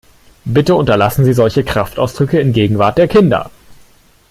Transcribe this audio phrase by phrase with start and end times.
[0.45, 3.51] Bitte unterlassen Sie solche Kraftausdrücke in Gegenwart der Kinder!